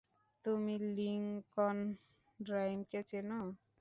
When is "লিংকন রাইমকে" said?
0.95-2.99